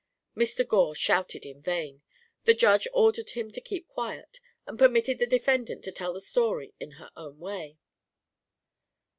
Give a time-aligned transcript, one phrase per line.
[0.35, 0.67] Mr.
[0.67, 2.01] Gore shouted in vain.
[2.45, 6.73] The Judge ordered him to keep quiet and permitted the defendant to tell the story
[6.79, 7.77] in her own way.